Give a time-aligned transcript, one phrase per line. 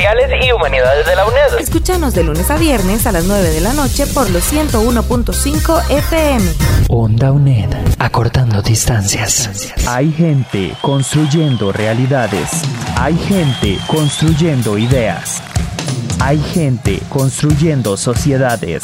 [0.00, 1.60] y Humanidades de la UNED.
[1.60, 6.44] Escúchanos de lunes a viernes a las 9 de la noche por los 101.5 FM.
[6.88, 7.68] Onda UNED.
[7.98, 9.74] Acortando distancias.
[9.86, 12.62] Hay gente construyendo realidades.
[12.96, 15.42] Hay gente construyendo ideas.
[16.20, 18.82] Hay gente construyendo sociedades.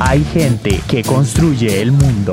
[0.00, 2.32] Hay gente que construye el mundo.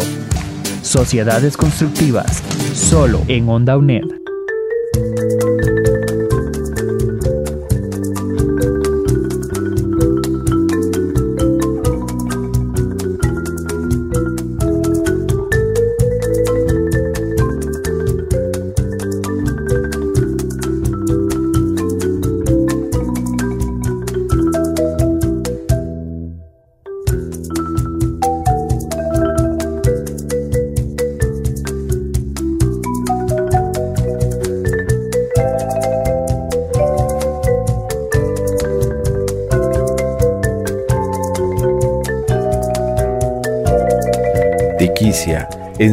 [0.81, 2.41] Sociedades constructivas,
[2.73, 4.24] solo en Onda UNED.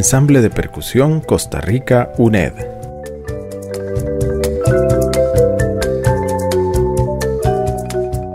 [0.03, 2.55] Ensamble de Percusión Costa Rica UNED.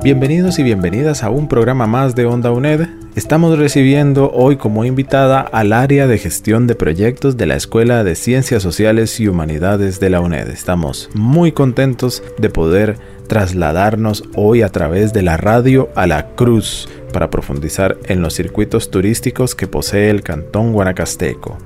[0.01, 2.87] Bienvenidos y bienvenidas a un programa más de Onda UNED.
[3.17, 8.15] Estamos recibiendo hoy como invitada al área de gestión de proyectos de la Escuela de
[8.15, 10.47] Ciencias Sociales y Humanidades de la UNED.
[10.47, 12.95] Estamos muy contentos de poder
[13.27, 18.91] trasladarnos hoy a través de la radio a la Cruz para profundizar en los circuitos
[18.91, 21.57] turísticos que posee el Cantón Guanacasteco.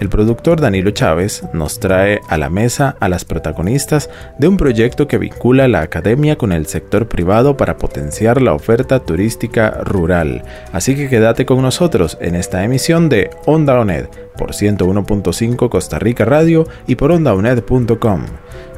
[0.00, 5.06] El productor Danilo Chávez nos trae a la mesa a las protagonistas de un proyecto
[5.06, 10.42] que vincula la academia con el sector privado para potenciar la oferta turística rural.
[10.72, 14.06] Así que quédate con nosotros en esta emisión de Onda ONED
[14.36, 18.26] por 101.5 Costa Rica Radio y por ondaoned.com.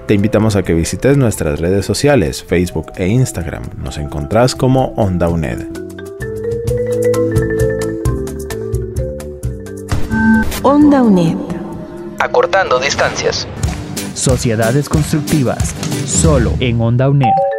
[0.07, 3.65] Te invitamos a que visites nuestras redes sociales, Facebook e Instagram.
[3.83, 5.67] Nos encontrás como Onda UNED.
[10.63, 11.37] Onda UNED.
[12.21, 13.49] Acortando distancias.
[14.15, 15.75] Sociedades constructivas,
[16.07, 17.56] solo en Onda UNED.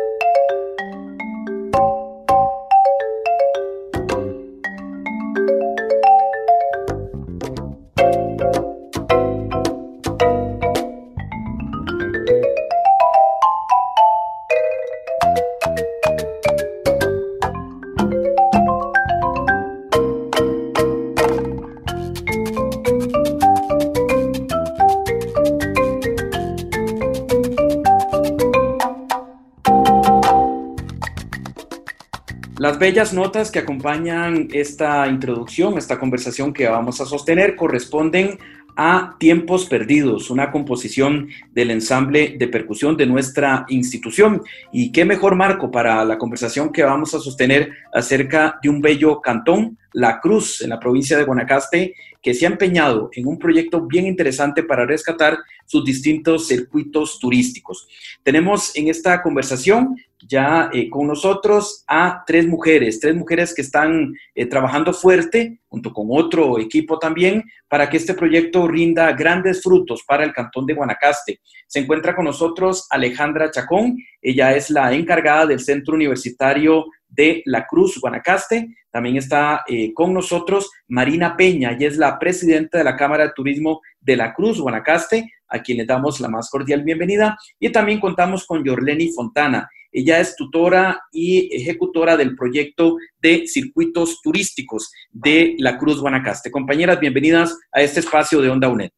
[32.88, 38.40] Bellas notas que acompañan esta introducción, esta conversación que vamos a sostener, corresponden
[38.78, 44.42] a Tiempos Perdidos, una composición del ensamble de percusión de nuestra institución.
[44.72, 49.19] Y qué mejor marco para la conversación que vamos a sostener acerca de un bello
[49.19, 53.81] cantón, La Cruz, en la provincia de Guanacaste, que se ha empeñado en un proyecto
[53.81, 57.88] bien interesante para rescatar sus distintos circuitos turísticos.
[58.22, 64.13] Tenemos en esta conversación ya eh, con nosotros a tres mujeres, tres mujeres que están
[64.36, 70.03] eh, trabajando fuerte junto con otro equipo también para que este proyecto rinda grandes frutos
[70.07, 71.40] para el cantón de Guanacaste.
[71.66, 77.66] Se encuentra con nosotros Alejandra Chacón, ella es la encargada del Centro Universitario de la
[77.66, 78.75] Cruz Guanacaste.
[78.91, 83.34] También está eh, con nosotros Marina Peña, ella es la presidenta de la Cámara de
[83.35, 87.38] Turismo de la Cruz Guanacaste, a quien le damos la más cordial bienvenida.
[87.59, 89.69] Y también contamos con Yorleni Fontana.
[89.91, 96.51] Ella es tutora y ejecutora del proyecto de circuitos turísticos de la Cruz Guanacaste.
[96.51, 98.92] Compañeras, bienvenidas a este espacio de Onda UNED.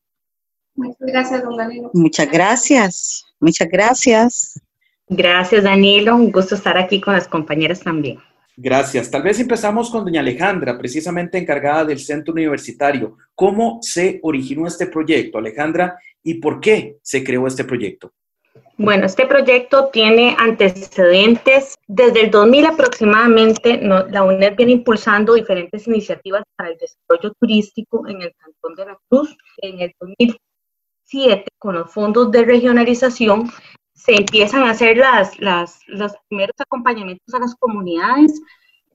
[0.76, 1.92] Muchas gracias, don Danilo.
[1.94, 4.60] Muchas gracias, muchas gracias.
[5.10, 6.16] Gracias, Danilo.
[6.16, 8.20] Un gusto estar aquí con las compañeras también.
[8.56, 9.10] Gracias.
[9.10, 13.18] Tal vez empezamos con doña Alejandra, precisamente encargada del centro universitario.
[13.34, 18.12] ¿Cómo se originó este proyecto, Alejandra, y por qué se creó este proyecto?
[18.78, 21.76] Bueno, este proyecto tiene antecedentes.
[21.88, 28.22] Desde el 2000 aproximadamente, la UNED viene impulsando diferentes iniciativas para el desarrollo turístico en
[28.22, 29.36] el Cantón de la Cruz.
[29.58, 33.50] En el 2007, con los fondos de regionalización,
[34.10, 35.38] se empiezan a hacer las,
[35.88, 38.42] los primeros acompañamientos a las comunidades.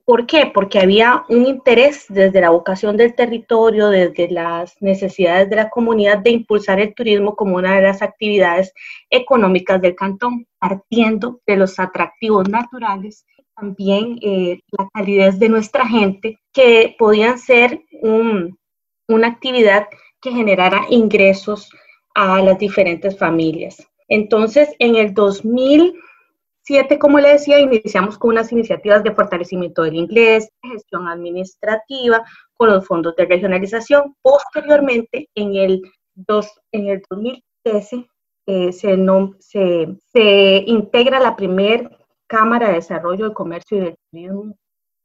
[0.03, 0.51] ¿Por qué?
[0.53, 6.17] Porque había un interés desde la vocación del territorio, desde las necesidades de la comunidad
[6.17, 8.73] de impulsar el turismo como una de las actividades
[9.09, 13.25] económicas del cantón, partiendo de los atractivos naturales,
[13.55, 19.87] también eh, la calidez de nuestra gente, que podían ser una actividad
[20.19, 21.71] que generara ingresos
[22.13, 23.87] a las diferentes familias.
[24.07, 30.49] Entonces, en el 2007, como le decía, iniciamos con unas iniciativas de fortalecimiento del inglés,
[30.61, 32.23] gestión administrativa,
[32.55, 34.15] con los fondos de regionalización.
[34.21, 35.81] Posteriormente, en el,
[36.13, 38.07] dos, en el 2013,
[38.47, 38.95] eh, se,
[39.39, 41.89] se, se, integra la primer
[42.27, 44.55] Cámara de Desarrollo de Comercio y del Turismo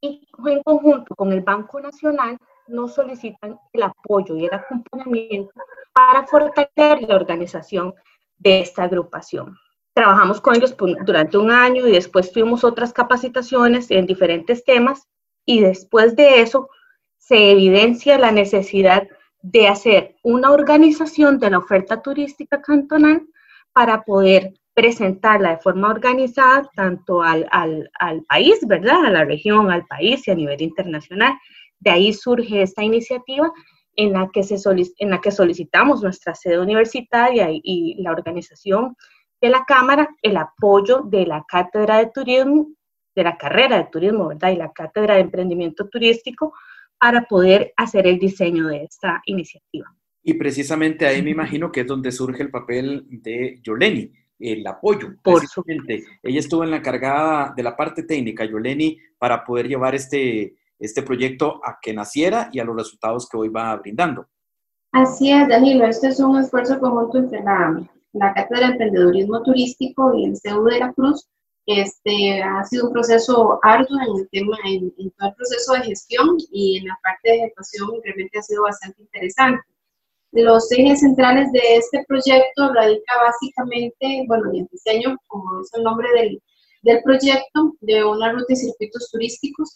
[0.00, 2.38] y en conjunto con el Banco Nacional
[2.68, 5.52] nos solicitan el apoyo y el acompañamiento
[5.92, 7.94] para fortalecer la organización
[8.40, 9.56] de esta agrupación.
[9.92, 15.06] Trabajamos con ellos durante un año y después tuvimos otras capacitaciones en diferentes temas
[15.44, 16.68] y después de eso
[17.18, 19.06] se evidencia la necesidad
[19.42, 23.26] de hacer una organización de la oferta turística cantonal
[23.72, 29.04] para poder presentarla de forma organizada tanto al, al, al, país, ¿verdad?
[29.04, 31.34] A la región, al país y a nivel internacional.
[31.78, 33.52] De ahí surge esta iniciativa
[33.96, 34.56] en la que, se
[34.98, 38.96] en la que solicitamos nuestra sede universitaria y, la organización
[39.40, 42.68] de la Cámara el apoyo de la Cátedra de Turismo,
[43.14, 44.52] de la carrera de turismo, ¿verdad?
[44.52, 46.52] Y la Cátedra de Emprendimiento Turístico
[46.98, 49.86] para poder hacer el diseño de esta iniciativa.
[50.22, 55.14] Y precisamente ahí me imagino que es donde surge el papel de Yoleni, el apoyo.
[55.22, 55.42] Por
[56.22, 61.02] Ella estuvo en la cargada de la parte técnica, Yoleni, para poder llevar este, este
[61.02, 64.26] proyecto a que naciera y a los resultados que hoy va brindando.
[64.92, 67.80] Así es, Danilo, este es un esfuerzo conjunto entre la,
[68.12, 71.28] la Cátedra de Emprendedurismo Turístico y el CEU de la Cruz.
[71.66, 76.38] Este ha sido un proceso arduo en el tema, en, todo el proceso de gestión
[76.50, 79.62] y en la parte de ejecución realmente ha sido bastante interesante.
[80.32, 85.84] Los ejes centrales de este proyecto radica básicamente, bueno, en el diseño, como es el
[85.84, 86.42] nombre del,
[86.82, 89.74] del proyecto, de una ruta y circuitos turísticos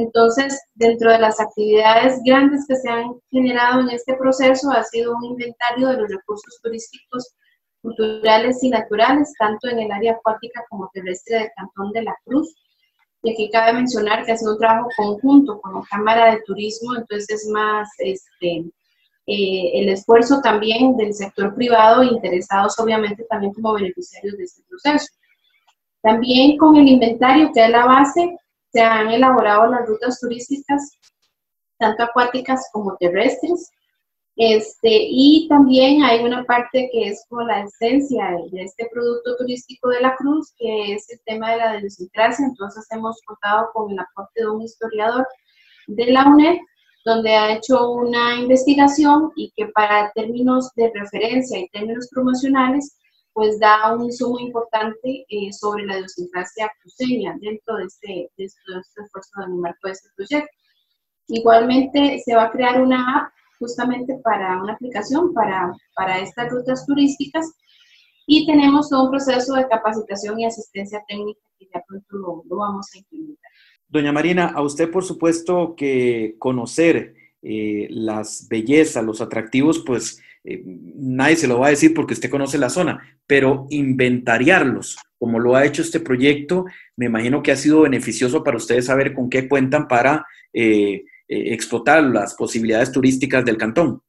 [0.00, 5.14] entonces, dentro de las actividades grandes que se han generado en este proceso ha sido
[5.16, 7.34] un inventario de los recursos turísticos
[7.82, 12.54] culturales y naturales, tanto en el área acuática como terrestre del Cantón de la Cruz.
[13.22, 16.96] Y aquí cabe mencionar que ha sido un trabajo conjunto con la Cámara de Turismo,
[16.96, 18.64] entonces es más este,
[19.26, 25.12] eh, el esfuerzo también del sector privado, interesados obviamente también como beneficiarios de este proceso.
[26.02, 28.38] También con el inventario, que es la base,
[28.72, 30.98] se han elaborado las rutas turísticas,
[31.78, 33.70] tanto acuáticas como terrestres.
[34.36, 39.88] Este, y también hay una parte que es como la esencia de, este producto turístico
[39.88, 42.46] de la Cruz, que es el tema de la idiosincrasia.
[42.46, 45.26] Entonces hemos contado con el aporte de un historiador
[45.88, 46.58] de la UNED,
[47.04, 52.99] donde ha hecho una investigación y que para términos de referencia y términos promocionales
[53.32, 58.62] pues da un insumo importante eh, sobre la idiosincrasia cruceña dentro de este, de este,
[59.02, 60.50] esfuerzo de marco de este proyecto.
[61.28, 66.84] Igualmente se va a crear una app justamente para una aplicación para, para estas rutas
[66.86, 67.52] turísticas
[68.26, 72.88] y tenemos todo un proceso de capacitación y asistencia técnica que ya pronto lo vamos
[72.94, 73.50] a implementar.
[73.88, 80.62] Doña Marina, a usted por supuesto que conocer eh, las bellezas, los atractivos, pues eh,
[80.64, 85.54] nadie se lo va a decir porque usted conoce la zona, pero inventariarlos, como lo
[85.54, 86.64] ha hecho este proyecto,
[86.96, 92.02] me imagino que ha sido beneficioso para ustedes saber con qué cuentan para eh, explotar
[92.02, 94.02] las posibilidades turísticas del cantón.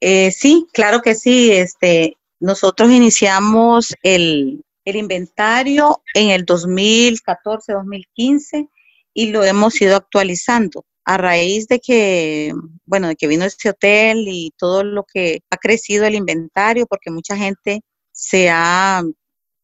[0.00, 1.52] sí, claro que sí.
[1.52, 8.68] Este, nosotros iniciamos el, el inventario en el 2014-2015
[9.14, 12.52] y lo hemos ido actualizando a raíz de que,
[12.84, 17.12] bueno, de que vino este hotel y todo lo que ha crecido el inventario, porque
[17.12, 19.04] mucha gente se ha,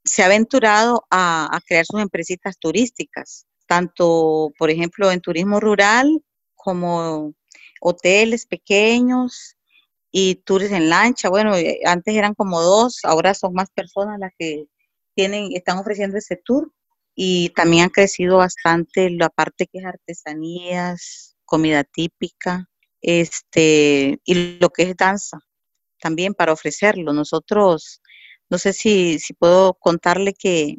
[0.04, 6.22] se ha aventurado a, crear sus empresitas turísticas, tanto, por ejemplo, en turismo rural
[6.54, 7.34] como
[7.80, 9.56] hoteles pequeños
[10.12, 11.28] y tours en lancha.
[11.28, 14.66] Bueno, eh, antes eran como dos, ahora son más personas las que
[15.16, 16.72] tienen, están ofreciendo ese tour
[17.16, 22.70] y también ha crecido bastante la parte que es artesanías, comida típica,
[23.02, 25.38] este, y lo que es danza,
[26.00, 27.12] también para ofrecerlo.
[27.12, 28.00] Nosotros,
[28.48, 30.76] no sé si, si puedo contarle que,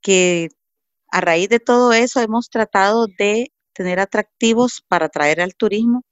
[0.00, 0.48] que
[1.12, 6.02] a raíz de todo eso hemos tratado de tener atractivos para atraer al turismo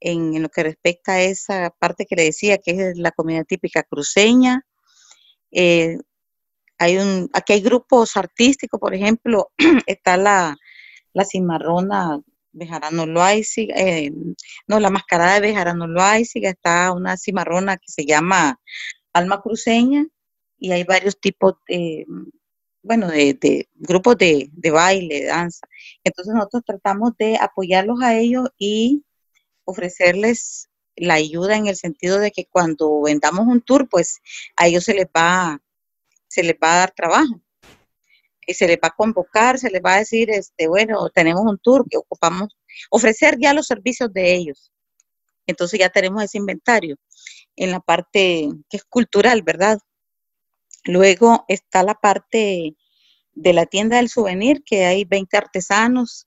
[0.00, 3.82] en, lo que respecta a esa parte que le decía, que es la comida típica
[3.82, 4.62] cruceña.
[5.50, 5.98] Eh,
[6.78, 9.50] hay un, aquí hay grupos artísticos, por ejemplo,
[9.86, 10.56] está la,
[11.12, 12.22] la cimarrona
[12.52, 14.12] Bejarano Loaiziga, eh,
[14.66, 18.60] no, la mascarada de Bejarano Loaiziga, está una cimarrona que se llama
[19.12, 20.06] Alma Cruceña
[20.58, 22.06] y hay varios tipos de,
[22.82, 25.66] bueno, de, grupos de, de, baile, de danza.
[26.04, 29.04] Entonces nosotros tratamos de apoyarlos a ellos y
[29.64, 34.20] ofrecerles la ayuda en el sentido de que cuando vendamos un tour, pues
[34.56, 35.60] a ellos se les va,
[36.28, 37.40] se les va a dar trabajo
[38.54, 41.84] se les va a convocar, se les va a decir, este, bueno, tenemos un tour
[41.88, 42.56] que ocupamos,
[42.90, 44.72] ofrecer ya los servicios de ellos.
[45.46, 46.96] Entonces ya tenemos ese inventario
[47.56, 49.78] en la parte que es cultural, ¿verdad?
[50.84, 52.76] Luego está la parte
[53.32, 56.26] de la tienda del souvenir, que hay 20 artesanos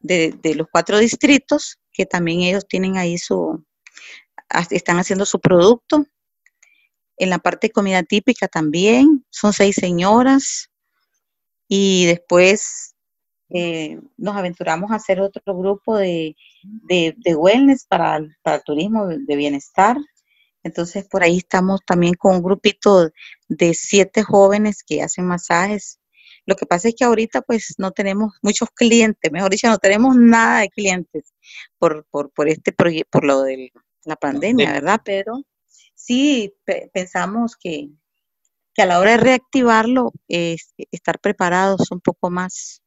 [0.00, 3.64] de, de los cuatro distritos, que también ellos tienen ahí su,
[4.70, 6.06] están haciendo su producto.
[7.16, 10.70] En la parte de comida típica también, son seis señoras,
[11.68, 12.94] y después
[13.50, 16.36] eh, nos aventuramos a hacer otro grupo de,
[17.36, 19.96] wellness para, para el turismo de bienestar.
[20.62, 23.10] Entonces por ahí estamos también con un grupito
[23.48, 26.00] de siete jóvenes que hacen masajes.
[26.44, 30.16] Lo que pasa es que ahorita pues no tenemos muchos clientes, mejor dicho, no tenemos
[30.16, 31.34] nada de clientes
[31.78, 33.72] por, por, por este proyecto, por lo de
[34.04, 35.00] la pandemia, ¿verdad?
[35.04, 35.42] Pero
[35.94, 36.54] sí
[36.92, 37.90] pensamos que,
[38.76, 42.82] que a la hora de reactivarlo, es estar preparados un poco más.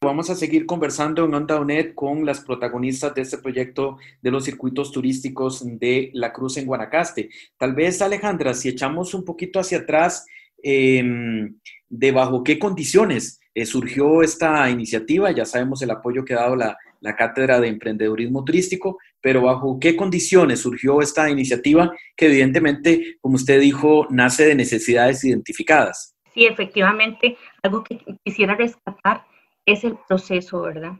[0.00, 4.44] Vamos a seguir conversando en Onda UNED con las protagonistas de este proyecto de los
[4.44, 7.28] circuitos turísticos de la Cruz en Guanacaste.
[7.56, 10.26] Tal vez, Alejandra, si echamos un poquito hacia atrás,
[10.62, 11.56] em,
[11.88, 15.30] de bajo qué condiciones eh, surgió esta iniciativa.
[15.32, 19.78] Ya sabemos el apoyo que ha dado la, la Cátedra de Emprendedurismo Turístico, pero bajo
[19.78, 26.16] qué condiciones surgió esta iniciativa que evidentemente, como usted dijo, nace de necesidades identificadas.
[26.32, 29.24] Sí, efectivamente, algo que quisiera rescatar
[29.66, 30.92] es el proceso, ¿verdad?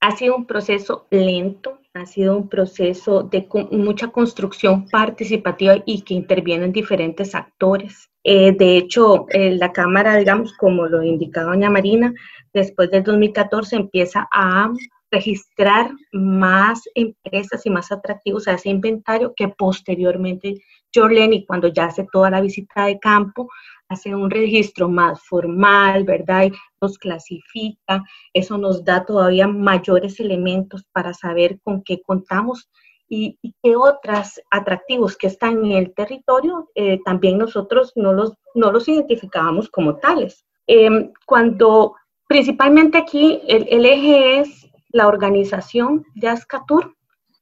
[0.00, 6.14] Ha sido un proceso lento, ha sido un proceso de mucha construcción participativa y que
[6.14, 8.08] intervienen diferentes actores.
[8.22, 12.12] Eh, de hecho, eh, la Cámara, digamos, como lo indicaba doña Marina,
[12.52, 14.70] después del 2014 empieza a
[15.10, 20.60] registrar más empresas y más atractivos a ese inventario que posteriormente
[20.94, 23.48] Jorleni, cuando ya hace toda la visita de campo,
[23.88, 26.46] hace un registro más formal, ¿verdad?
[26.46, 32.68] Y nos clasifica, eso nos da todavía mayores elementos para saber con qué contamos
[33.08, 38.70] y, qué otros atractivos que están en el territorio eh, también nosotros no los, no
[38.70, 40.44] los identificábamos como tales.
[40.66, 41.94] Em, cuando
[42.26, 46.96] principalmente aquí el, el eje es la organización de Ascatur,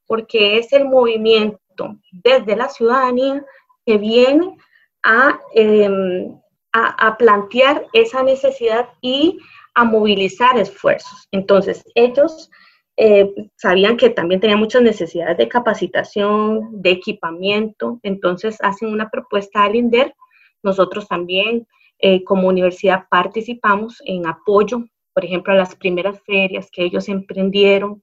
[0.06, 3.44] porque es el movimiento desde la ciudadanía
[3.84, 4.56] que viene
[5.02, 6.38] a, em,
[6.72, 9.38] a, plantear esa necesidad y
[9.74, 11.28] a movilizar esfuerzos.
[11.30, 12.50] Entonces, ellos
[12.96, 19.64] eh, sabían que también tenían muchas necesidades de capacitación, de equipamiento, entonces hacen una propuesta
[19.64, 20.14] al INDER.
[20.62, 21.66] Nosotros también
[21.98, 24.84] eh, como universidad participamos en apoyo
[25.16, 28.02] por ejemplo, las primeras ferias que ellos emprendieron.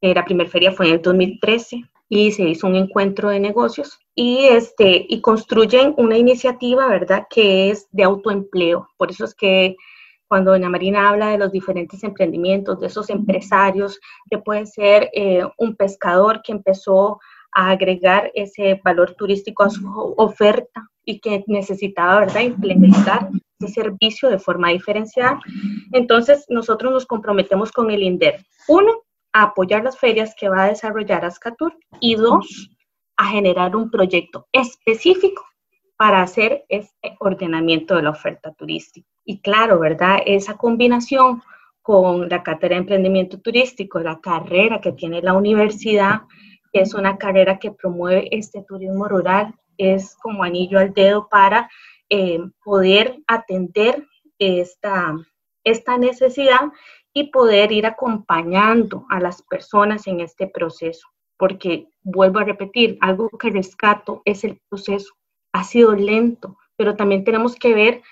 [0.00, 4.00] Eh, la primera feria fue en el 2013 y se hizo un encuentro de negocios
[4.12, 8.88] y, este, y construyen una iniciativa, ¿verdad?, que es de autoempleo.
[8.96, 9.76] Por eso es que
[10.26, 15.44] cuando doña Marina habla de los diferentes emprendimientos, de esos empresarios, que puede ser eh,
[15.58, 17.20] un pescador que empezó
[17.52, 19.86] a agregar ese valor turístico a su
[20.16, 25.40] oferta y que necesitaba, ¿verdad?, implementar ese servicio de forma diferenciada.
[25.92, 28.44] Entonces, nosotros nos comprometemos con el INDER.
[28.68, 28.92] Uno,
[29.32, 32.70] a apoyar las ferias que va a desarrollar Ascatur y dos,
[33.16, 35.42] a generar un proyecto específico
[35.96, 39.08] para hacer este ordenamiento de la oferta turística.
[39.24, 40.18] Y claro, ¿verdad?
[40.26, 41.42] Esa combinación
[41.80, 46.20] con la cátedra de emprendimiento turístico, la carrera que tiene la universidad,
[46.70, 51.70] es una carrera que promueve este turismo rural es como anillo al dedo para
[52.10, 54.06] eh, poder atender
[54.38, 55.14] esta,
[55.64, 56.72] esta necesidad
[57.12, 61.08] y poder ir acompañando a las personas en este proceso.
[61.36, 65.14] Porque, vuelvo a repetir, algo que rescato es el proceso.
[65.52, 68.02] Ha sido lento, pero también tenemos que ver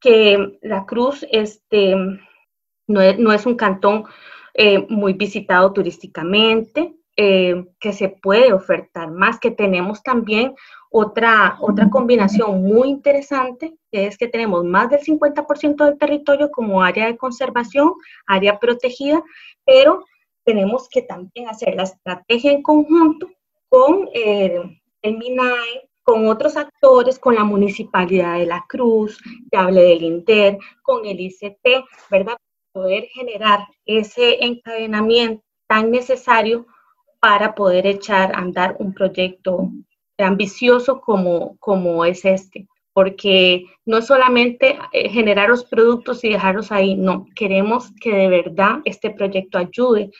[0.00, 1.96] que la Cruz este,
[2.86, 4.04] no, es, un cantón
[4.54, 10.54] eh, muy visitado turísticamente, eh, que se puede ofertar más, que tenemos también
[10.90, 17.06] otra, otra combinación muy interesante, es que tenemos más del 50% del territorio como área
[17.06, 17.94] de conservación,
[18.26, 19.22] área protegida,
[19.64, 20.04] pero
[20.44, 23.28] tenemos que también hacer la estrategia en conjunto
[23.68, 24.62] con eh,
[25.02, 29.18] el MINAE, con otros actores, con la Municipalidad de la Cruz,
[29.52, 32.38] ya hablé del INDER, con el ICT, ¿verdad?
[32.72, 36.66] Poder generar ese encadenamiento tan necesario
[37.20, 39.70] para poder echar a andar un proyecto
[40.24, 42.66] ambicioso como, como es este.
[42.92, 48.80] Porque no solamente eh, generar los productos y dejarlos ahí, no, queremos que de verdad
[48.84, 50.10] este proyecto ayude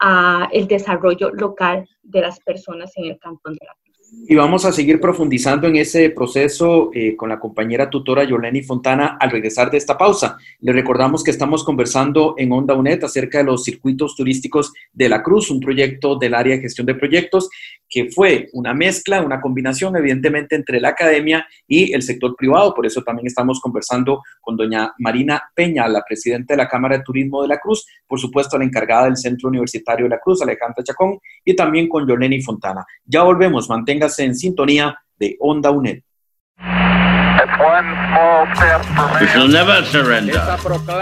[0.00, 3.74] a el desarrollo local de las personas en el cantón de la
[4.10, 9.16] y vamos a seguir profundizando en ese proceso eh, con la compañera tutora Yoleni Fontana
[9.18, 10.36] al regresar de esta pausa.
[10.60, 15.22] Le recordamos que estamos conversando en Onda UNED acerca de los circuitos turísticos de la
[15.22, 17.48] Cruz, un proyecto del área de gestión de proyectos
[17.88, 22.74] que fue una mezcla, una combinación evidentemente entre la academia y el sector privado.
[22.74, 27.04] Por eso también estamos conversando con doña Marina Peña, la presidenta de la Cámara de
[27.04, 30.84] Turismo de la Cruz, por supuesto la encargada del Centro Universitario de la Cruz, Alejandra
[30.84, 32.84] Chacón, y también con Yoleni Fontana.
[33.06, 33.68] Ya volvemos,
[33.98, 36.02] manténgase en sintonía de Onda UNED.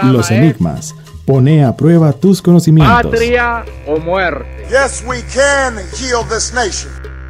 [0.03, 0.95] Los enigmas.
[1.25, 3.11] Pone a prueba tus conocimientos.
[3.11, 4.65] Patria o muerte.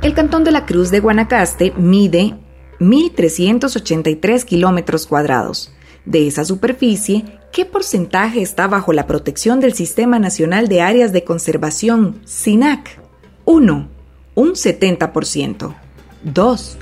[0.03, 2.35] El cantón de la Cruz de Guanacaste mide
[2.79, 5.73] 1.383 kilómetros cuadrados.
[6.05, 11.23] De esa superficie, ¿qué porcentaje está bajo la protección del Sistema Nacional de Áreas de
[11.23, 13.01] Conservación, SINAC?
[13.45, 13.96] 1.
[14.37, 15.73] Un 70%.
[16.21, 16.77] 2.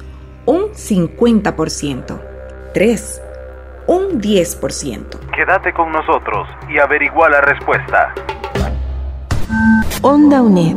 [0.46, 2.22] Un 50%.
[2.74, 3.22] 3
[3.88, 5.32] un 10%.
[5.34, 8.14] Quédate con nosotros y averigua la respuesta.
[10.02, 10.76] Onda UNED.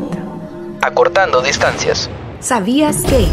[0.81, 2.09] Acortando distancias.
[2.39, 3.27] ¿Sabías que?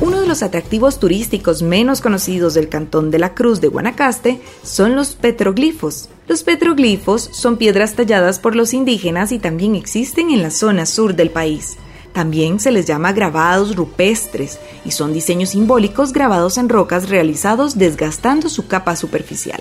[0.00, 4.96] Uno de los atractivos turísticos menos conocidos del Cantón de la Cruz de Guanacaste son
[4.96, 6.08] los petroglifos.
[6.28, 11.14] Los petroglifos son piedras talladas por los indígenas y también existen en la zona sur
[11.14, 11.76] del país.
[12.16, 18.48] También se les llama grabados rupestres y son diseños simbólicos grabados en rocas realizados desgastando
[18.48, 19.60] su capa superficial.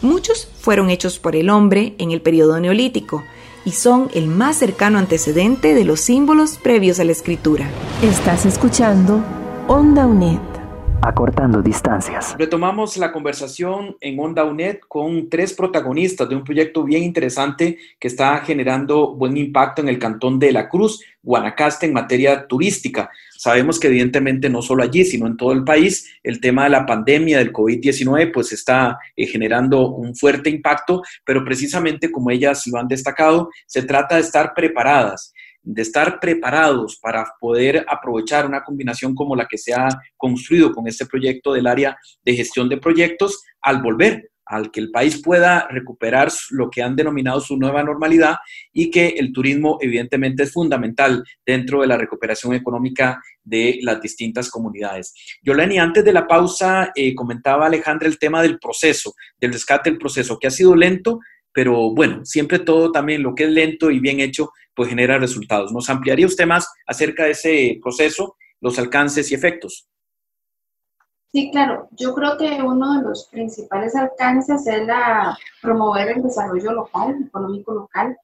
[0.00, 3.24] Muchos fueron hechos por el hombre en el periodo neolítico
[3.64, 7.68] y son el más cercano antecedente de los símbolos previos a la escritura.
[8.02, 9.24] Estás escuchando
[9.66, 10.49] Onda UNED.
[11.02, 12.36] Acortando distancias.
[12.38, 18.08] Retomamos la conversación en Onda UNED con tres protagonistas de un proyecto bien interesante que
[18.08, 23.10] está generando buen impacto en el cantón de La Cruz, Guanacaste en materia turística.
[23.34, 26.84] Sabemos que evidentemente no solo allí, sino en todo el país, el tema de la
[26.84, 32.78] pandemia del COVID-19 pues está eh, generando un fuerte impacto, pero precisamente como ellas lo
[32.78, 39.14] han destacado, se trata de estar preparadas de estar preparados para poder aprovechar una combinación
[39.14, 43.42] como la que se ha construido con este proyecto del área de gestión de proyectos
[43.60, 48.38] al volver al que el país pueda recuperar lo que han denominado su nueva normalidad
[48.72, 54.50] y que el turismo evidentemente es fundamental dentro de la recuperación económica de las distintas
[54.50, 55.14] comunidades.
[55.42, 60.00] Yolani, antes de la pausa eh, comentaba Alejandra el tema del proceso, del rescate del
[60.00, 61.20] proceso, que ha sido lento,
[61.52, 65.72] pero bueno, siempre todo también lo que es lento y bien hecho, pues genera resultados.
[65.72, 69.88] ¿Nos ampliaría usted más acerca de ese proceso, los alcances y efectos?
[71.32, 71.88] Sí, claro.
[71.92, 77.72] Yo creo que uno de los principales alcances es la, promover el desarrollo local, económico
[77.72, 78.16] local.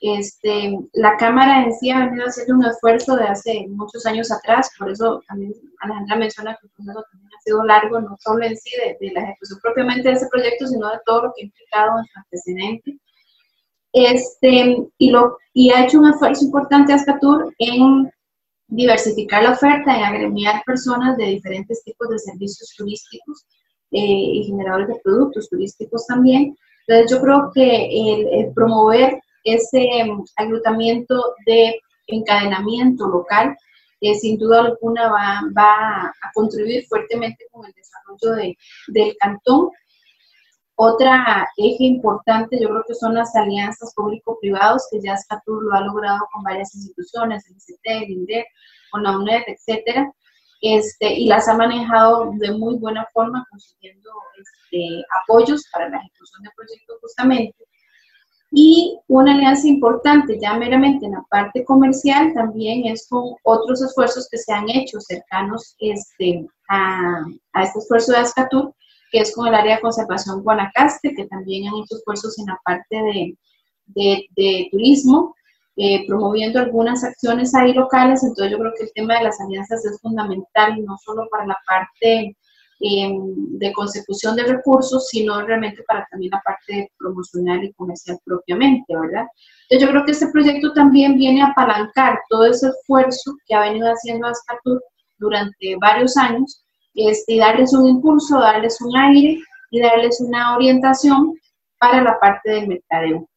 [0.00, 4.70] Este, la Cámara en sí ha venido haciendo un esfuerzo de hace muchos años atrás,
[4.78, 8.56] por eso también Alejandra menciona que el proceso también ha sido largo, no solo en
[8.56, 11.98] sí de, la ejecución propiamente de ese proyecto, sino de todo lo que ha implicado
[11.98, 12.98] en su antecedente.
[13.94, 18.10] Este, y, lo, y ha hecho un esfuerzo importante Ascatur en
[18.66, 23.46] diversificar la oferta, en agremiar personas de diferentes tipos de servicios turísticos
[23.92, 26.56] eh, y generadores de productos turísticos también.
[26.86, 27.88] Entonces yo creo que
[28.40, 33.56] el, promover ese um, agrupamiento de encadenamiento local,
[34.00, 39.70] eh, sin duda alguna va, va, a contribuir fuertemente con el desarrollo de, del cantón.
[40.76, 45.80] Otra eje importante yo creo que son las alianzas público-privados, que ya Scatur lo ha
[45.82, 48.46] logrado con varias instituciones, el ICT, el INDEC,
[48.90, 50.12] con la UNED, etcétera,
[50.60, 56.42] este, y las ha manejado de muy buena forma, consiguiendo este, apoyos para la ejecución
[56.42, 57.64] del proyecto justamente.
[58.50, 64.28] Y una alianza importante, ya meramente en la parte comercial, también es con otros esfuerzos
[64.30, 68.74] que se han hecho cercanos este, a, a este esfuerzo de Ascatur,
[69.14, 72.58] que es con el área de conservación Guanacaste, que también han hecho esfuerzos en la
[72.64, 72.96] parte
[73.86, 75.36] de, de, turismo
[75.76, 79.84] eh, promoviendo algunas acciones ahí locales, entonces yo creo que el tema de las alianzas
[79.84, 82.36] es fundamental, no solo para la parte
[82.80, 88.96] em, de consecución de recursos, sino realmente para también la parte promocional y comercial propiamente,
[88.96, 89.26] ¿verdad?
[89.68, 93.60] Entonces yo creo que este proyecto también viene a apalancar todo ese esfuerzo que ha
[93.60, 94.82] venido haciendo Ascatur
[95.18, 96.63] durante varios años
[96.94, 99.38] este, darles un impulso, darles un aire
[99.70, 101.34] y darles una orientación
[101.78, 103.28] para la parte del mercadeo.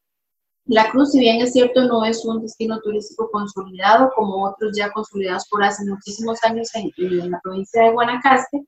[0.66, 4.92] La Cruz, si bien es cierto, no es un destino turístico consolidado como otros ya
[4.92, 8.66] consolidados por hace muchísimos años en, en la provincia de Guanacaste,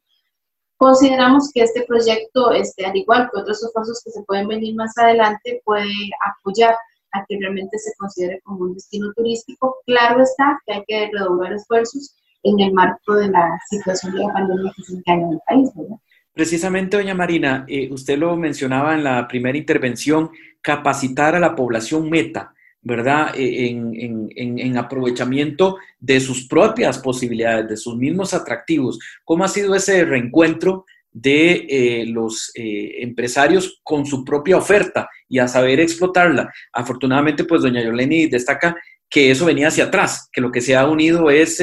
[0.78, 4.98] consideramos que este proyecto, este, al igual que otros esfuerzos que se pueden venir más
[4.98, 5.92] adelante, puede
[6.26, 6.74] apoyar
[7.12, 9.78] a que realmente se considere como un destino turístico.
[9.86, 14.34] Claro está que hay que redoblar esfuerzos en el marco de la situación de la
[14.34, 15.98] pandemia que se encarga en el país, ¿verdad?
[16.34, 20.30] Precisamente, doña Marina, eh, usted lo mencionaba en la primera intervención,
[20.62, 23.34] capacitar a la población meta, ¿verdad?
[23.36, 23.94] E, en,
[24.36, 29.00] en, en, aprovechamiento de sus propias posibilidades, de sus mismos atractivos.
[29.26, 35.40] ¿Cómo ha sido ese reencuentro de eh, los eh, empresarios con su propia oferta y
[35.40, 36.54] a saber explotarla?
[36.72, 38.78] Afortunadamente, pues doña Yoleni destaca
[39.10, 41.60] que eso venía hacia atrás, que lo que se ha unido es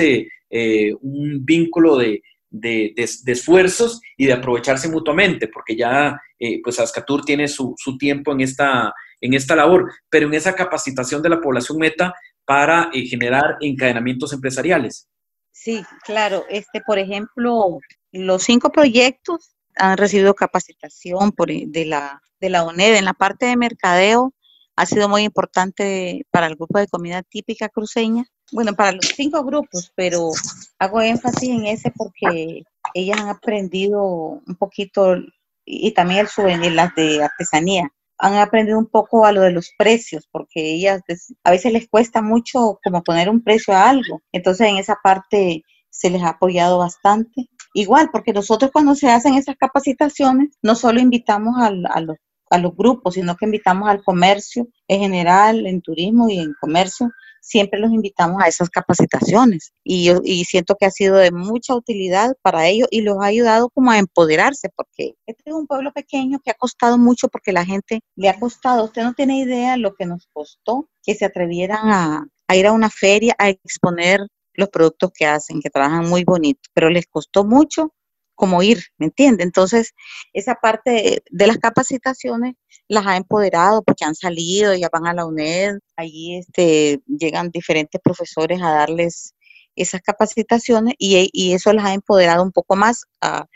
[0.51, 2.95] un vínculo de, de,
[3.27, 8.93] esfuerzos y de aprovecharse mutuamente, porque ya eh, pues Ascatur tiene su, tiempo en esta,
[9.21, 14.33] en esta labor, pero en esa capacitación de la población meta para eh, generar encadenamientos
[14.33, 15.09] empresariales.
[15.53, 16.45] Sí, claro.
[16.49, 17.79] Este, por ejemplo,
[18.13, 23.47] los cinco proyectos han recibido capacitación por, de, la, de la UNED en la parte
[23.47, 24.33] de mercadeo.
[24.77, 29.43] Ha sido muy importante para el grupo de comida típica cruceña bueno, para los cinco
[29.45, 30.31] grupos, pero
[30.79, 32.63] hago énfasis en ese porque
[32.95, 35.17] ellas han aprendido un poquito,
[35.65, 39.73] y también el souvenir, las de artesanía, han aprendido un poco a lo de los
[39.77, 41.03] precios, porque ellas
[41.45, 44.23] a veces les cuesta mucho como poner un precio a algo.
[44.33, 47.49] Entonces en esa parte se les ha apoyado bastante.
[47.75, 52.17] Igual, porque nosotros cuando se hacen esas capacitaciones, no solo invitamos a, los,
[52.51, 57.11] a los grupos, sino que invitamos al comercio en general, en turismo y en comercio,
[57.47, 59.73] siempre los invitamos a esas capacitaciones.
[59.85, 63.27] Y, yo, y siento que ha sido de mucha utilidad para ellos y los ha
[63.27, 67.53] ayudado como a empoderarse porque este es un pueblo pequeño que ha costado mucho porque
[67.53, 71.25] la gente le ha costado, usted no tiene idea lo que nos costó que se
[71.25, 74.21] atrevieran a, a ir a una feria a exponer
[74.55, 77.93] los productos que hacen, que trabajan muy bonito, pero les costó mucho
[78.37, 79.43] como ir, ¿me entiende?
[79.43, 79.93] Entonces,
[80.33, 82.55] esa parte de, las capacitaciones
[82.87, 88.01] las ha empoderado porque han salido, ya van a la UNED, allí este, llegan diferentes
[88.01, 89.35] profesores a darles
[89.75, 93.47] esas capacitaciones y, eso las ha empoderado un poco más a,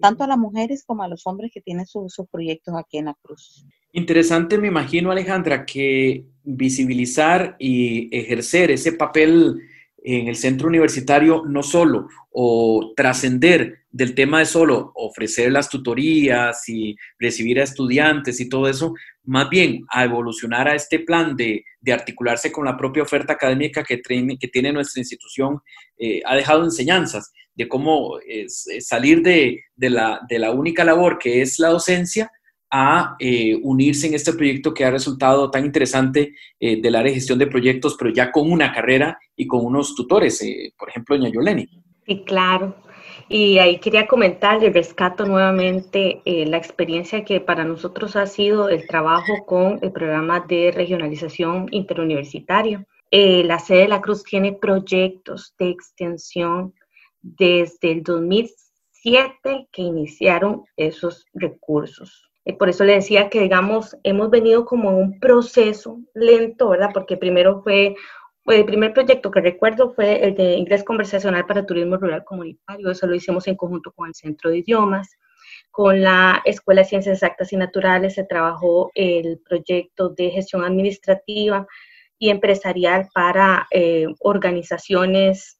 [0.00, 3.14] tanto a las mujeres como a los hombres que tienen sus proyectos aquí en la
[3.22, 3.64] Cruz.
[3.92, 9.62] Interesante, me imagino, Alejandra, que visibilizar y ejercer ese papel
[10.16, 16.66] en el centro universitario no solo o trascender del tema de solo ofrecer las tutorías
[16.66, 18.94] y recibir a estudiantes y todo eso,
[19.24, 23.98] más bien a evolucionar a este plan de, articularse con la propia oferta académica que,
[24.52, 25.60] tiene nuestra institución,
[25.98, 28.18] eh, ha dejado enseñanzas de cómo
[28.80, 32.30] salir de, la, de la única labor que es la docencia
[32.70, 37.14] a eh, unirse en este proyecto que ha resultado tan interesante eh, del área de
[37.14, 41.16] gestión de proyectos, pero ya con una carrera y con unos tutores, eh, por ejemplo,
[41.16, 41.68] doña Yoleni.
[42.06, 42.76] Sí, claro.
[43.30, 48.86] Y ahí quería comentar, y rescato nuevamente la experiencia que para nosotros ha sido el
[48.86, 52.86] trabajo con el programa de regionalización interuniversitario.
[53.10, 56.72] la sede de la Cruz tiene proyectos de extensión
[57.20, 62.27] desde el 2007 que iniciaron esos recursos.
[62.48, 66.90] Eh, por eso le decía que, digamos, hemos venido como un proceso lento, ¿verdad?
[66.94, 67.94] Porque primero fue,
[68.46, 73.06] el primer proyecto que recuerdo fue el de inglés conversacional para turismo rural comunitario, eso
[73.06, 75.18] lo hicimos en conjunto con el Centro de Idiomas.
[75.70, 81.66] Con la Escuela de Ciencias Exactas y Naturales se trabajó el proyecto de gestión administrativa
[82.18, 85.58] y empresarial para eh, organizaciones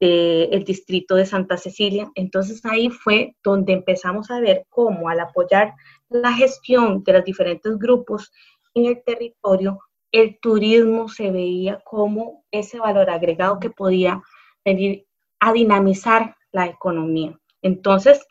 [0.00, 2.10] del distrito de Santa Cecilia.
[2.14, 5.74] Entonces ahí fue donde empezamos a ver cómo al apoyar
[6.10, 8.30] la gestión de los diferentes grupos
[8.74, 9.78] en el territorio,
[10.12, 14.22] el turismo se veía como ese valor agregado que podía
[14.64, 15.06] venir
[15.38, 17.38] a dinamizar la economía.
[17.62, 18.26] Entonces,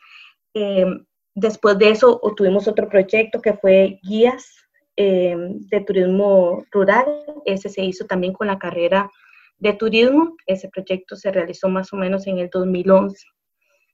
[0.54, 0.86] eh,
[1.34, 4.56] después de eso tuvimos otro proyecto que fue guías
[4.96, 7.06] eh, de turismo rural.
[7.46, 9.10] Ese se hizo también con la carrera
[9.58, 10.36] de turismo.
[10.46, 13.26] Ese proyecto se realizó más o menos en el 2011.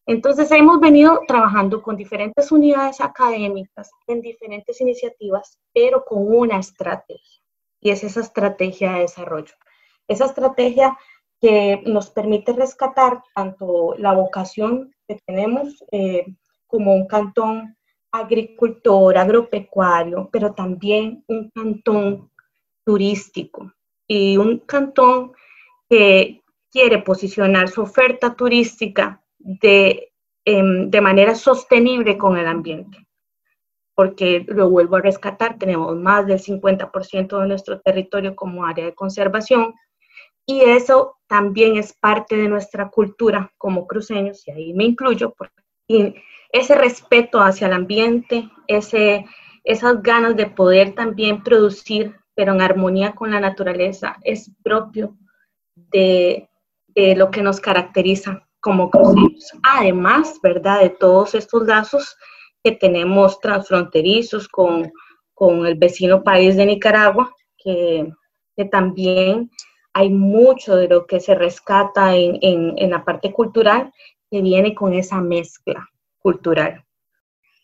[0.06, 7.42] Entonces hemos venido trabajando con diferentes unidades académicas en diferentes iniciativas, pero con una estrategia,
[7.80, 9.54] y es esa estrategia de desarrollo.
[10.06, 10.96] Esa estrategia
[11.40, 16.24] que nos permite rescatar tanto la vocación que tenemos eh,
[16.68, 17.76] como un cantón
[18.12, 22.30] agricultor, agropecuario, pero también un cantón
[22.84, 23.72] turístico
[24.06, 25.32] y un cantón
[25.90, 30.12] que quiere posicionar su oferta turística de,
[30.44, 32.98] em, de manera sostenible con el ambiente.
[33.94, 38.94] Porque lo vuelvo a rescatar, tenemos más del 50% de nuestro territorio como área de
[38.94, 39.74] conservación
[40.46, 45.34] y eso también es parte de nuestra cultura como cruceños, y ahí me incluyo,
[46.52, 49.26] ese respeto hacia el ambiente, ese,
[49.64, 55.16] esas ganas de poder también producir, pero en armonía con la naturaleza, es propio
[55.74, 56.48] de,
[56.94, 59.52] lo que nos caracteriza como cruceños.
[59.62, 60.80] Además, ¿verdad?
[60.80, 62.16] De todos estos lazos
[62.64, 64.90] que tenemos transfronterizos con,
[65.34, 68.12] con el vecino país de Nicaragua, que,
[68.56, 69.52] que, también
[69.92, 73.92] hay mucho de lo que se rescata en, en la parte cultural
[74.32, 76.84] que viene con esa mezcla cultural.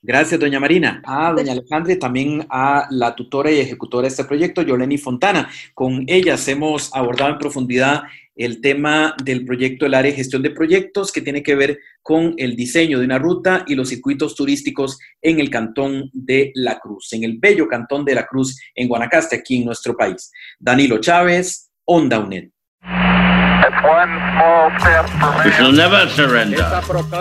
[0.04, 1.00] Gracias, doña Marina.
[1.06, 5.48] A doña Alejandra y también a la tutora y ejecutora de este proyecto, Yoleni Fontana.
[5.74, 8.02] Con ellas hemos abordado en profundidad
[8.34, 12.34] el tema del proyecto del área de gestión de proyectos que tiene que ver con
[12.36, 17.12] el diseño de una ruta y los circuitos turísticos en el cantón de La Cruz,
[17.12, 20.32] en el bello cantón de La Cruz, en Guanacaste, aquí en nuestro país.
[20.58, 22.48] Danilo Chávez, Onda UNED.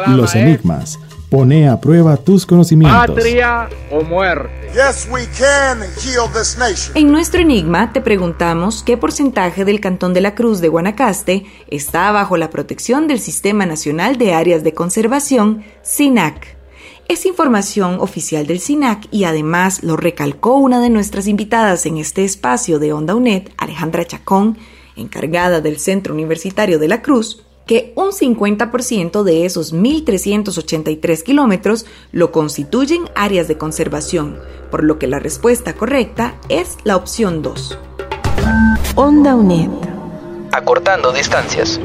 [0.07, 0.97] Los enigmas
[1.31, 3.15] Pone a prueba tus conocimientos.
[3.15, 4.69] Patria o muerte.
[6.93, 12.11] En nuestro enigma te preguntamos qué porcentaje del Cantón de la Cruz de Guanacaste está
[12.11, 16.57] bajo la protección del Sistema Nacional de Áreas de Conservación, SINAC.
[17.07, 22.25] Es información oficial del SINAC y además lo recalcó una de nuestras invitadas en este
[22.25, 24.57] espacio de Onda UNED, Alejandra Chacón,
[24.97, 32.33] encargada del Centro Universitario de la Cruz, que un 50% de esos 1.383 kilómetros lo
[32.33, 34.37] constituyen áreas de conservación,
[34.69, 37.79] por lo que la respuesta correcta es la opción 2.
[38.95, 39.69] Onda UNED.
[40.51, 41.79] Acortando distancias.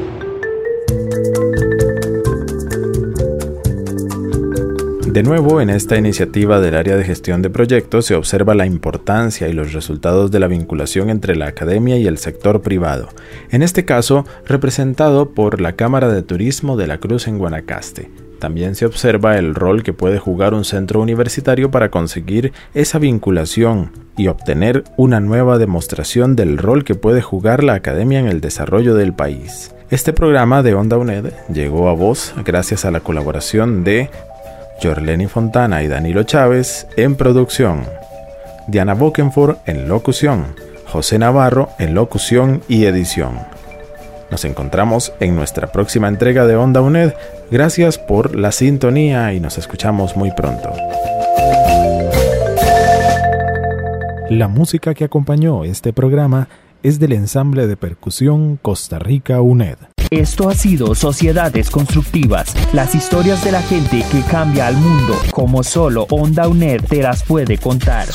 [5.17, 9.47] De nuevo, en esta iniciativa del área de gestión de proyectos se observa la importancia
[9.47, 13.09] y los resultados de la vinculación entre la academia y el sector privado,
[13.49, 18.11] en este caso representado por la Cámara de Turismo de la Cruz en Guanacaste.
[18.37, 23.93] También se observa el rol que puede jugar un centro universitario para conseguir esa vinculación
[24.17, 28.93] y obtener una nueva demostración del rol que puede jugar la academia en el desarrollo
[28.93, 29.73] del país.
[29.89, 34.11] Este programa de Onda UNED llegó a vos gracias a la colaboración de
[34.81, 37.85] Jorleni Fontana y Danilo Chávez en producción,
[38.67, 43.39] Diana Bokenford en locución, José Navarro en locución y edición.
[44.29, 47.13] Nos encontramos en nuestra próxima entrega de Onda UNED.
[47.49, 50.73] Gracias por la sintonía y nos escuchamos muy pronto.
[54.29, 56.49] La música que acompañó este programa
[56.83, 59.77] es del ensamble de percusión Costa Rica UNED.
[60.09, 65.63] Esto ha sido Sociedades Constructivas, las historias de la gente que cambia al mundo, como
[65.63, 68.07] solo Onda UNED te las puede contar.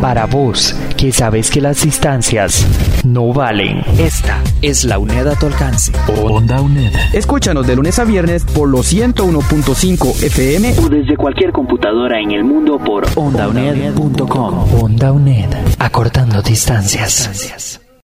[0.00, 2.64] Para vos, que sabes que las distancias
[3.04, 3.82] no valen.
[3.98, 5.90] Esta es la UNED a tu alcance.
[6.22, 6.92] Onda UNED.
[7.12, 12.44] Escúchanos de lunes a viernes por los 101.5 FM o desde cualquier computadora en el
[12.44, 14.80] mundo por ondauned.com.
[14.80, 17.81] Onda UNED, acortando distancias.